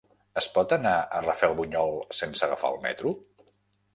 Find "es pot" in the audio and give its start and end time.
0.39-0.71